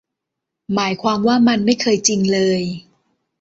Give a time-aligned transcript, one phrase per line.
[0.73, 2.61] หมายความว่ามันไม่เคยจริงเลย